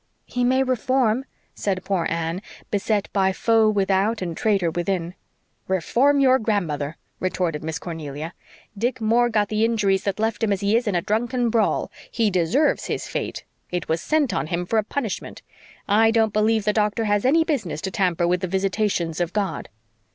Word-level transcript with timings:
"He 0.25 0.43
may 0.43 0.63
reform," 0.63 1.25
said 1.53 1.85
poor 1.85 2.07
Anne, 2.09 2.41
beset 2.71 3.07
by 3.13 3.31
foe 3.31 3.69
without 3.69 4.19
and 4.19 4.35
traitor 4.35 4.71
within. 4.71 5.13
"Reform 5.67 6.19
your 6.19 6.39
grandmother!" 6.39 6.97
retorted 7.19 7.63
Miss 7.63 7.77
Cornelia. 7.77 8.33
"Dick 8.75 8.99
Moore 8.99 9.29
got 9.29 9.49
the 9.49 9.63
injuries 9.63 10.03
that 10.05 10.17
left 10.19 10.41
him 10.43 10.51
as 10.51 10.61
he 10.61 10.75
is 10.75 10.87
in 10.87 10.95
a 10.95 11.03
drunken 11.03 11.51
brawl. 11.51 11.91
He 12.09 12.31
DESERVES 12.31 12.85
his 12.87 13.05
fate. 13.07 13.43
It 13.69 13.87
was 13.87 14.01
sent 14.01 14.33
on 14.33 14.47
him 14.47 14.65
for 14.65 14.79
a 14.79 14.83
punishment. 14.83 15.43
I 15.87 16.09
don't 16.09 16.33
believe 16.33 16.65
the 16.65 16.73
doctor 16.73 17.03
has 17.03 17.23
any 17.23 17.43
business 17.43 17.79
to 17.81 17.91
tamper 17.91 18.27
with 18.27 18.41
the 18.41 18.47
visitations 18.47 19.19
of 19.21 19.33
God." 19.33 19.69